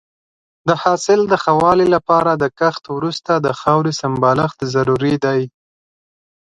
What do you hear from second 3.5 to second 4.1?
خاورې